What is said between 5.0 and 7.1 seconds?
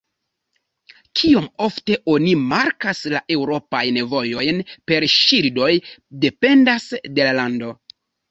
ŝildoj, dependas